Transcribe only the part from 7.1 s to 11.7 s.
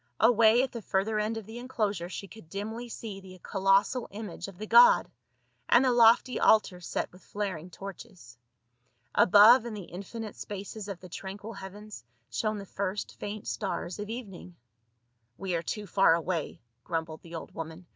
with flaring torches. Above in the infinite spaces of the tranquil